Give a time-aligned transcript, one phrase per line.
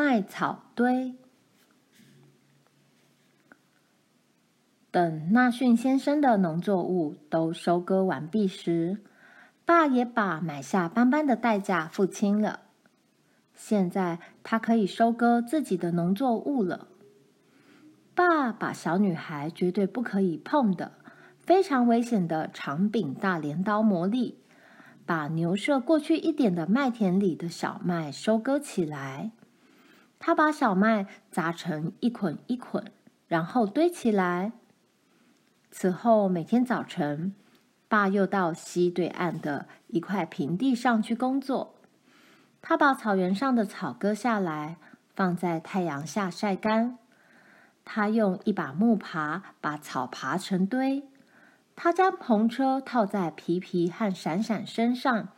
[0.00, 1.16] 麦草堆。
[4.92, 8.98] 等纳逊先生的农作物都收割完毕时，
[9.64, 12.60] 爸也把买下斑斑的代价付清了。
[13.54, 16.86] 现在他可以收割自己的农作物了。
[18.14, 20.92] 爸把小女孩绝对不可以碰的
[21.40, 24.38] 非常危险的长柄大镰刀魔力，
[25.04, 29.32] 把牛舍过去一点的麦田里的小麦收割起来。
[30.18, 32.84] 他把小麦砸成一捆一捆，
[33.26, 34.52] 然后堆起来。
[35.70, 37.34] 此后每天早晨，
[37.88, 41.74] 爸又到溪对岸的一块平地上去工作。
[42.60, 44.76] 他把草原上的草割下来，
[45.14, 46.98] 放在太阳下晒干。
[47.84, 51.04] 他用一把木耙把草耙成堆。
[51.76, 55.28] 他将篷车套在皮皮和闪闪身上，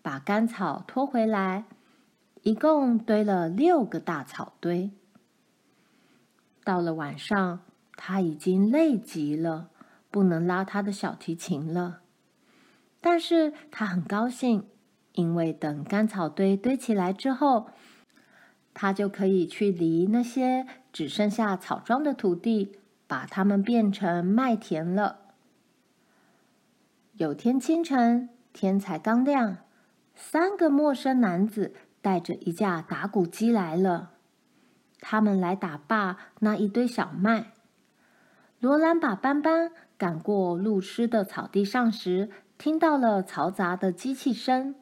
[0.00, 1.64] 把干草拖回来。
[2.42, 4.90] 一共堆了六个大草堆。
[6.64, 7.60] 到了晚上，
[7.96, 9.70] 他已经累极了。
[10.10, 12.00] 不能拉他的小提琴了，
[12.98, 14.66] 但是他很高兴，
[15.12, 17.68] 因为等干草堆堆起来之后，
[18.72, 25.18] 他就可以去犁那些只剩下草桩的土地，把它们变成麦田了。
[27.12, 29.58] 有天清晨，天才刚亮，
[30.14, 34.10] 三个陌生男子带着一架打谷机来了，
[35.00, 37.52] 他们来打爸那一堆小麦。
[38.60, 39.72] 罗兰把斑斑。
[39.98, 44.76] 赶过露湿的草地上时，听到了嘈杂的机器声。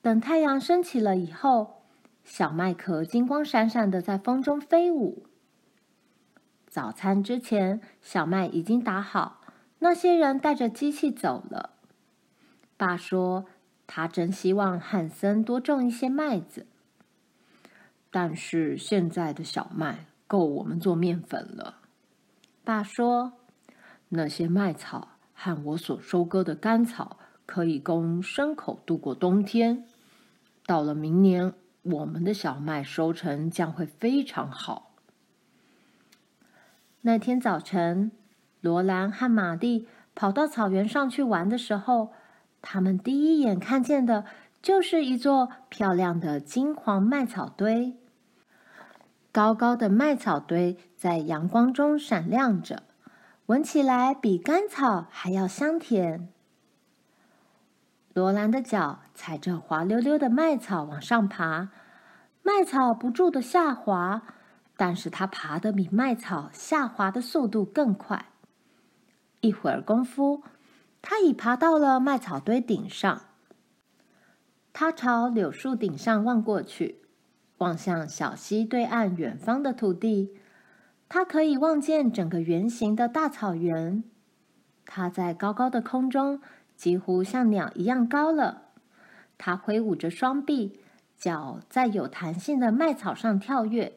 [0.00, 1.82] 等太阳升起了以后，
[2.24, 5.26] 小麦壳金光闪闪的在风中飞舞。
[6.66, 9.42] 早餐之前，小麦已经打好，
[9.80, 11.74] 那些人带着机器走了。
[12.78, 13.44] 爸说，
[13.86, 16.66] 他真希望汉森多种一些麦子，
[18.10, 21.78] 但是现在的小麦够我们做面粉了。
[22.64, 23.34] 爸说。
[24.10, 29.86] 那些麦草和我所收割的干草可以供牲口度过冬天。
[30.66, 31.52] 到了明年，
[31.82, 34.94] 我们的小麦收成将会非常好。
[37.00, 38.12] 那天早晨，
[38.60, 42.12] 罗兰和玛丽跑到草原上去玩的时候，
[42.66, 44.24] 他们第一眼看见的
[44.62, 47.98] 就是一座漂亮的金黄麦草堆。
[49.30, 52.84] 高高的麦草堆在阳光中闪亮着。
[53.46, 56.30] 闻起来比干草还要香甜。
[58.14, 61.68] 罗兰的脚踩着滑溜溜的麦草往上爬，
[62.42, 64.22] 麦草不住的下滑，
[64.78, 68.24] 但是它爬得比麦草下滑的速度更快。
[69.42, 70.42] 一会儿功夫，
[71.06, 73.20] 他已爬到了麦草堆顶上。
[74.72, 77.02] 他朝柳树顶上望过去，
[77.58, 80.34] 望向小溪对岸远方的土地。
[81.06, 84.02] 他可以望见整个圆形的大草原。
[84.86, 86.40] 他在高高的空中，
[86.74, 88.62] 几乎像鸟一样高了。
[89.36, 90.80] 他挥舞着双臂，
[91.18, 93.92] 脚在有弹性的麦草上跳跃。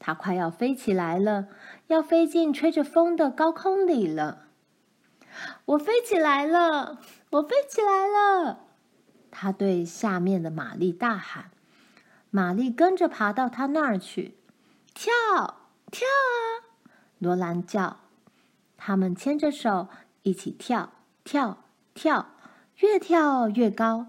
[0.00, 1.46] 他快要飞起来了，
[1.86, 4.43] 要飞进吹着风的高空里了。
[5.64, 7.00] 我飞起来了！
[7.30, 8.60] 我飞起来了！
[9.30, 11.50] 他对下面的玛丽大喊。
[12.30, 14.36] 玛丽跟着爬到他那儿去，
[14.92, 15.12] 跳。
[15.90, 16.90] 跳啊！
[17.18, 17.98] 罗兰叫，
[18.76, 19.88] 他们牵着手
[20.22, 20.92] 一起跳
[21.22, 21.58] 跳
[21.94, 22.30] 跳，
[22.78, 24.08] 越跳越高。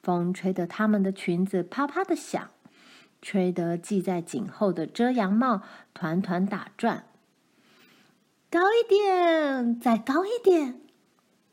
[0.00, 2.50] 风吹得他们的裙子啪啪的响，
[3.20, 5.62] 吹得系在颈后的遮阳帽
[5.92, 7.06] 团团打转。
[8.48, 10.80] 高一点，再高一点！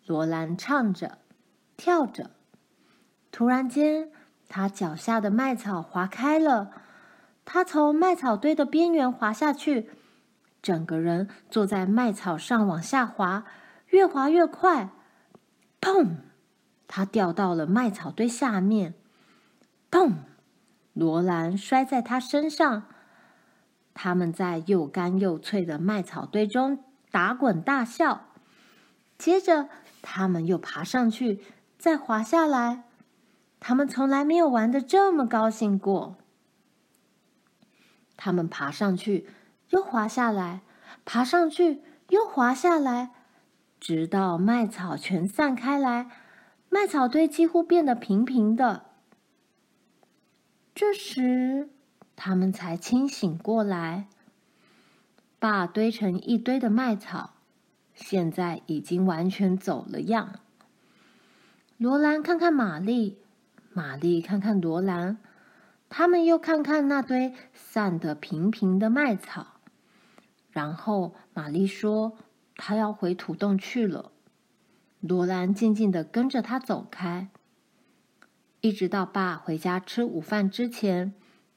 [0.05, 1.17] 罗兰唱着，
[1.75, 2.29] 跳着。
[3.31, 4.11] 突然间，
[4.47, 6.71] 他脚下的麦草滑开了。
[7.45, 9.89] 他从麦草堆的边缘滑下去，
[10.61, 13.43] 整个人坐在麦草上往下滑，
[13.87, 14.91] 越滑越快。
[15.81, 16.17] 砰！
[16.87, 18.93] 他掉到了麦草堆下面。
[19.89, 20.13] 砰！
[20.93, 22.84] 罗兰摔在他身上。
[23.93, 28.28] 他们在又干又脆的麦草堆中打滚大笑。
[29.17, 29.69] 接着，
[30.01, 31.41] 他们又爬上去，
[31.78, 32.84] 再滑下来。
[33.59, 36.17] 他们从来没有玩得这么高兴过。
[38.17, 39.29] 他们爬上去，
[39.69, 40.61] 又滑下来，
[41.05, 43.11] 爬上去，又滑下来，
[43.79, 46.09] 直到麦草全散开来，
[46.69, 48.85] 麦草堆几乎变得平平的。
[50.75, 51.69] 这时，
[52.15, 54.07] 他们才清醒过来。
[55.39, 57.33] 爸堆成一堆的麦草，
[57.93, 60.39] 现在已经完全走了样。
[61.77, 63.17] 罗兰看看玛丽，
[63.73, 65.17] 玛丽看看罗兰。
[65.89, 69.59] 他们又看看那堆散得平平的麦草，
[70.49, 72.17] 然后玛丽说
[72.57, 74.11] ：“她要回土洞去了。”
[75.01, 77.27] 罗兰静静的跟着她走开，
[78.61, 81.13] 一直到爸回家吃午饭之前，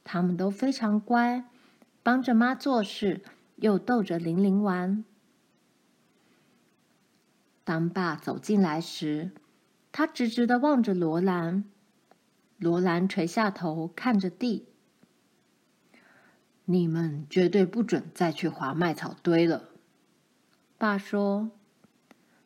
[0.08, 1.44] 他们都非常乖，
[2.04, 3.22] 帮着妈做事，
[3.56, 5.04] 又逗着玲玲玩。
[7.64, 9.32] 当爸走进来时，
[9.90, 11.64] 他直直的望着罗兰。
[12.56, 14.68] 罗兰垂下头看着地。
[16.66, 19.70] 你们绝对不准再去划麦草堆了，
[20.78, 21.50] 爸说。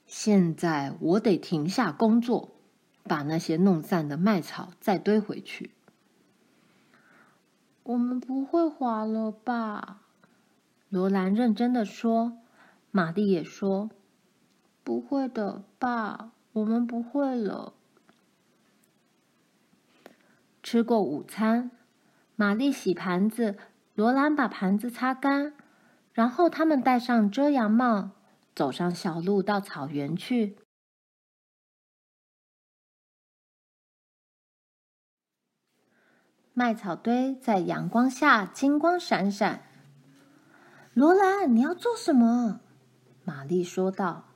[0.06, 2.56] 现在我得停下工作，
[3.04, 5.72] 把那些弄散的麦草再堆回去。
[7.90, 10.02] 我们不会滑了，吧。
[10.88, 12.38] 罗兰认真的说。
[12.92, 13.88] 玛丽也说
[14.82, 17.74] ：“不会的，爸，我们不会了。”
[20.60, 21.70] 吃过午餐，
[22.34, 23.56] 玛丽洗盘子，
[23.94, 25.54] 罗兰把盘子擦干，
[26.12, 28.10] 然后他们戴上遮阳帽，
[28.56, 30.56] 走上小路到草原去。
[36.60, 39.62] 麦草堆在阳光下金光闪闪。
[40.92, 42.60] 罗兰，你要做什么？
[43.24, 44.26] 玛丽说道。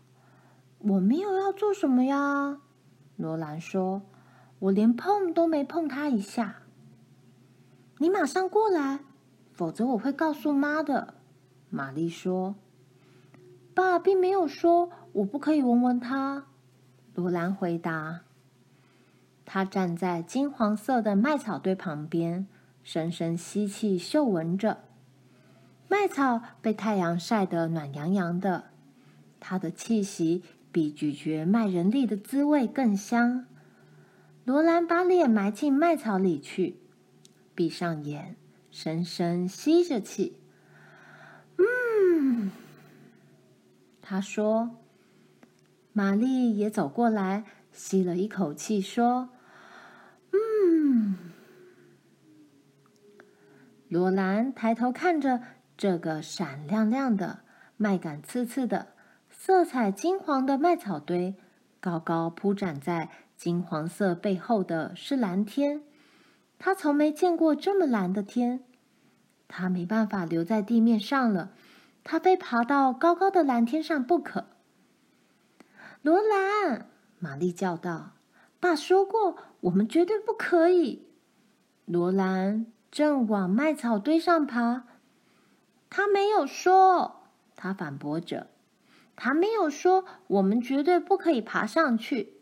[0.80, 2.60] “我没有要做什么呀。”
[3.16, 4.00] 罗兰说。
[4.58, 6.62] 我连碰都没碰他一下。
[7.98, 9.00] 你马上过来，
[9.52, 11.16] 否则我会告诉妈的。
[11.68, 12.54] 玛丽说
[13.76, 16.46] ：“爸并没有说我不可以闻闻它。”
[17.14, 18.22] 罗兰回答。
[19.54, 22.48] 他站在金黄色的麦草堆旁边，
[22.82, 24.82] 深深吸气，嗅闻着。
[25.86, 28.64] 麦草被太阳晒得暖洋洋的，
[29.38, 30.42] 它的气息
[30.72, 33.46] 比咀嚼麦仁粒的滋味更香。
[34.44, 36.80] 罗兰把脸埋进麦草里去，
[37.54, 38.34] 闭上眼，
[38.72, 40.36] 深深吸着气。
[41.58, 42.50] 嗯，
[44.02, 44.70] 他说。
[45.92, 49.28] 玛丽也走过来，吸了一口气，说
[50.34, 51.16] ：“嗯。”
[53.94, 55.41] 罗兰抬头看着
[55.76, 57.44] 这个闪亮亮的、
[57.76, 58.88] 麦稈刺刺的、
[59.31, 61.37] 色彩金黄的麦草堆，
[61.79, 63.08] 高高铺展在。
[63.37, 65.82] 金黄色背后的是蓝天，
[66.58, 68.64] 他从没见过这么蓝的天。
[69.46, 71.52] 他没办法留在地面上了，
[72.02, 74.46] 他非爬到高高的蓝天上不可。
[76.02, 76.88] 罗兰，
[77.20, 78.14] 玛丽叫道
[78.58, 81.06] ：“爸说过，我们绝对不可以。”
[81.87, 84.85] 罗兰正往麦草堆上爬，
[85.91, 87.25] 他没有说，
[87.56, 88.46] 他反驳着
[89.17, 92.35] ：“他没有说，我们绝对不可以爬上去。”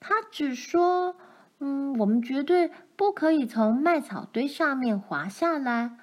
[0.00, 1.16] 他只说
[1.60, 5.98] ：“嗯，我们绝对不可以从麦草堆上面滑下来。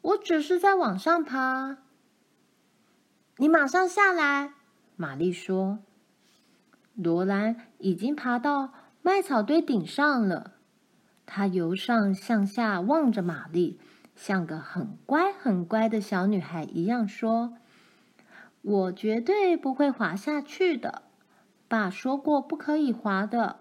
[0.00, 1.76] 我只是在往上爬。”
[3.36, 4.54] 你马上下来，
[4.96, 5.80] 玛丽说。
[6.94, 8.72] 罗兰已经爬到
[9.02, 10.55] 麦草堆顶上了。
[11.26, 13.78] 她由上向下望着玛丽，
[14.14, 17.58] 像个很乖很乖的小女孩一样说
[18.62, 21.02] ：“我绝对不会滑下去的。”
[21.68, 23.56] 爸说过不可以滑的，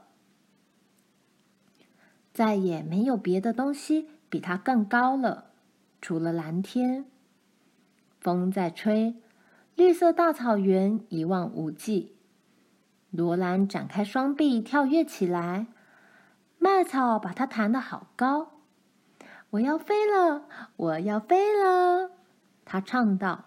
[2.32, 5.46] 再也没有别的东西比它更高了，
[6.00, 7.06] 除了蓝天。
[8.20, 9.16] 风在吹，
[9.74, 12.16] 绿色大草原一望无际。
[13.10, 15.66] 罗兰展开双臂跳跃起来，
[16.58, 18.52] 麦草把它弹得好高。
[19.52, 20.46] 我要飞了，
[20.76, 22.12] 我要飞了，
[22.66, 23.46] 他唱道。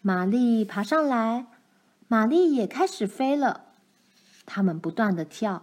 [0.00, 1.46] 玛丽爬上来。
[2.08, 3.68] 玛丽也开始飞了，
[4.44, 5.62] 他们不断地跳，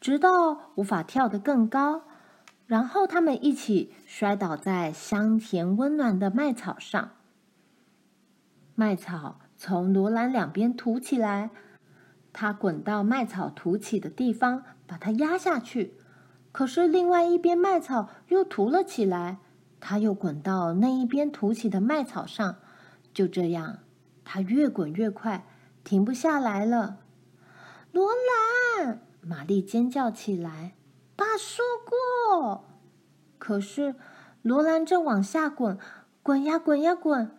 [0.00, 2.04] 直到无法跳得更高，
[2.66, 7.10] 然后他们一起摔倒在香甜温暖的麦草上。
[8.74, 11.50] 麦草从罗兰两边凸起来，
[12.32, 14.62] 它滚到麦草凸起的地方，
[14.92, 15.94] 把它压下去。
[16.52, 19.38] 可是另外一边麦草又凸了起来，
[19.80, 22.56] 它又滚到那一边凸起的麦草上。
[23.14, 23.78] 就这样，
[24.22, 25.46] 它越滚越快。
[25.82, 26.98] 停不下来了，
[27.90, 28.10] 罗
[28.76, 29.00] 兰！
[29.22, 30.74] 玛丽尖叫起来。
[31.16, 32.64] 爸说过。
[33.38, 33.94] 可是
[34.42, 35.78] 罗兰正往下滚，
[36.22, 37.34] 滚呀滚呀滚，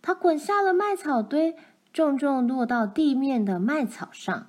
[0.00, 1.56] 他滚下了麦草堆，
[1.92, 4.46] 重重落到地面的麦草上。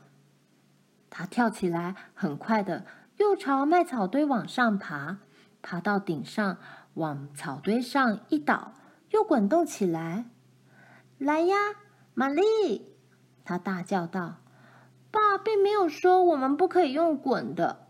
[1.15, 5.17] 他跳起来，很快的又朝麦草堆往上爬，
[5.61, 6.57] 爬到顶上，
[6.95, 8.73] 往草堆上一倒，
[9.11, 10.25] 又滚动起来。
[11.19, 11.55] 来呀，
[12.15, 12.95] 玛丽！
[13.45, 14.37] 他大叫道
[15.11, 17.85] ：“爸并没有说我们不可以用滚的。”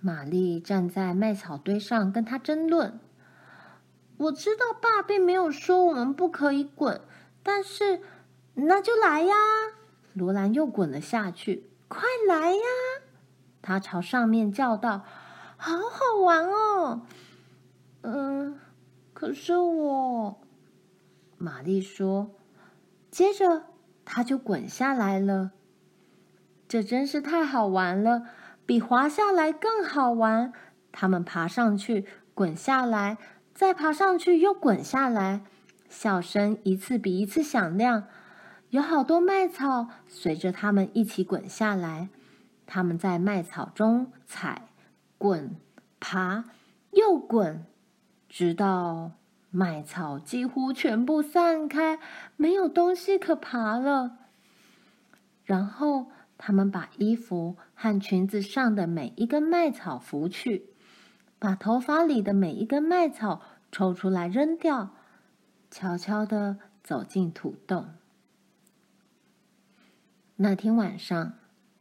[0.00, 3.00] 玛丽站在麦草堆上跟他争论。
[4.18, 7.00] 我知道爸并没有说我们不可以滚，
[7.42, 8.02] 但是
[8.52, 9.34] 那就来呀！
[10.12, 12.60] 罗兰又滚了下去，快来呀！
[13.60, 15.04] 他朝上面叫道
[15.56, 17.02] ：“好好玩哦！”
[18.02, 18.58] 嗯，
[19.12, 20.40] 可是我，
[21.36, 22.30] 玛丽说，
[23.10, 23.64] 接着
[24.04, 25.50] 他就滚下来了。
[26.68, 28.26] 这真是太好玩了，
[28.64, 30.52] 比滑下来更好玩。
[30.92, 33.18] 他们爬上去，滚下来。
[33.54, 35.42] 再爬上去，又滚下来，
[35.88, 38.04] 笑声一次比一次响亮。
[38.70, 42.08] 有好多麦草随着他们一起滚下来。
[42.66, 44.68] 他们在麦草中踩、
[45.16, 45.56] 滚、
[45.98, 46.44] 爬，
[46.90, 47.64] 又滚，
[48.28, 49.12] 直到
[49.50, 51.98] 麦草几乎全部散开，
[52.36, 54.18] 没有东西可爬了。
[55.44, 60.66] 然后，他们把衣服和裙子上的每一根麦草拂去。
[61.38, 63.40] 把头发里的每一根麦草
[63.72, 64.90] 抽出来扔掉，
[65.70, 67.94] 悄悄地走进土洞。
[70.40, 71.32] 那天晚上，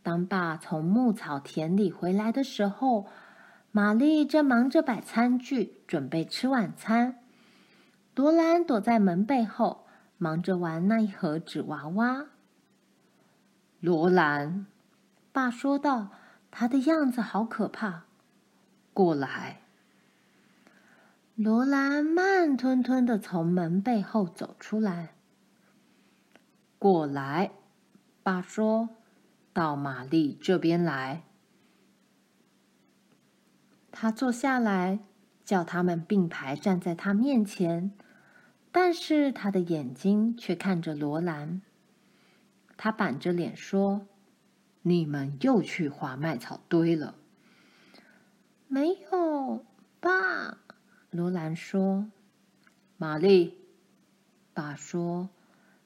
[0.02, 3.06] 当爸从牧草田里回来的时候，
[3.72, 7.20] 玛丽正忙着摆餐具，准备吃晚餐。
[8.16, 9.86] 罗兰躲在门背后，
[10.18, 12.26] 忙着玩那一盒纸娃娃。
[13.80, 14.66] 罗兰，
[15.32, 16.10] 爸说道
[16.50, 18.06] ：“他的样子好可怕。”
[18.92, 19.62] 过来，
[21.36, 25.10] 罗兰慢吞吞的从门背后走出来。
[26.80, 27.52] 过来，
[28.28, 28.90] 爸说
[29.56, 31.24] ：“到玛丽这边来。”
[33.90, 35.00] 他坐下来，
[35.46, 37.94] 叫他们并排站在他面前，
[38.70, 41.62] 但是他的眼睛却看着罗兰。
[42.76, 44.06] 他板着脸说
[44.84, 47.16] ：“你们又去划麦草堆了。”
[48.68, 49.66] 没有，
[50.02, 50.58] 爸。
[51.12, 52.12] 罗兰说
[53.00, 53.58] ：“玛丽，
[54.54, 55.30] 爸说，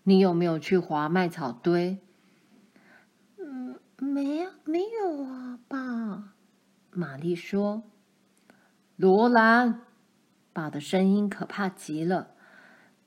[0.01, 2.00] 你有没有去划麦草堆？”“，
[4.03, 6.34] 没，没有啊，爸。”
[6.89, 7.84] 玛丽说。
[8.98, 9.81] “罗兰，
[10.51, 12.31] 爸的声音可怕极了。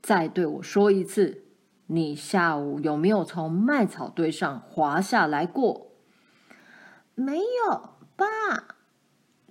[0.01, 1.43] 再对我说一次，
[1.89, 5.91] 你下午有没有从麦草堆上滑下来过
[7.17, 8.77] ？”“没有，爸。”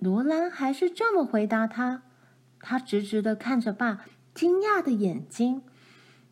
[0.00, 2.04] 罗兰还是这么回答他，
[2.58, 5.62] 他直直的看着爸惊讶的眼睛，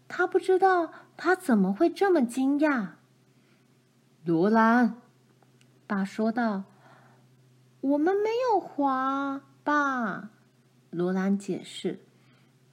[0.08, 2.92] 他不知道他怎么会这么惊讶。
[4.24, 5.01] 罗兰，
[5.86, 6.64] 爸说道
[7.80, 10.30] ：“我们没有滑，爸。”
[10.90, 12.00] 罗兰解释：“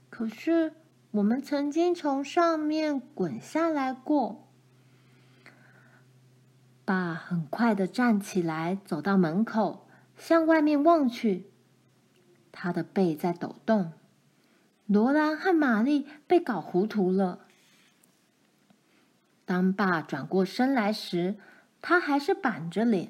[0.09, 0.73] 可是
[1.11, 4.47] 我们曾经从上面滚下来过。”
[6.85, 9.85] 爸很快的站起来，走到门口。
[10.17, 11.49] 向外面望去，
[12.51, 13.93] 他的背在抖动。
[14.85, 17.45] 罗兰和玛丽被搞糊涂了。
[19.45, 21.37] 当爸转过身来时，
[21.81, 23.09] 他还是板着脸，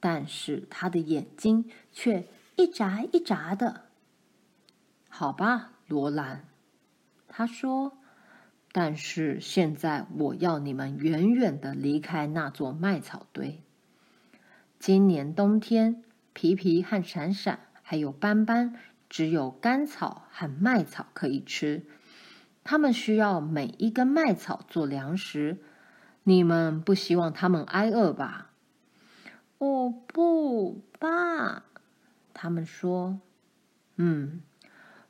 [0.00, 2.26] 但是他的眼睛却
[2.56, 3.84] 一眨一眨的。
[5.08, 6.44] 好吧，罗兰，
[7.28, 7.98] 他说。
[8.70, 13.62] 但是现在我要你们远远的离开那座麦草堆。
[14.78, 16.04] 今年冬天。
[16.34, 18.76] 皮皮和闪闪还有斑斑，
[19.08, 21.84] 只有干草和麦草可以吃。
[22.62, 25.58] 他们需要每一根麦草做粮食。
[26.28, 28.50] 你们不希望他们挨饿吧？
[29.56, 31.64] 哦，不，爸。
[32.34, 33.22] 他们说
[33.96, 34.42] ：“嗯，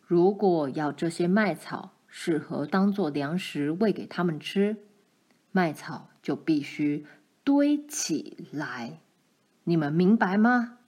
[0.06, 4.76] 如果要这些麦草适合当做粮食喂给他们吃，
[5.50, 7.04] 麦草就必须
[7.42, 9.00] 堆起来。
[9.64, 10.78] 你们明白吗？”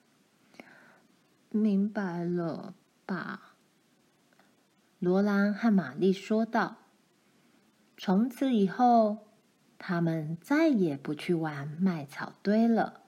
[1.50, 3.56] 明白了，爸。
[5.00, 6.76] 罗兰和玛丽说道
[7.98, 9.26] ：“从此以后，
[9.80, 12.99] 他们再也不去玩麦草堆了。”